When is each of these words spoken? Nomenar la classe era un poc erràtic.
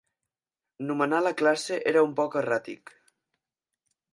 Nomenar 0.91 1.19
la 1.25 1.33
classe 1.43 1.79
era 1.91 2.03
un 2.07 2.15
poc 2.21 2.39
erràtic. 2.41 2.95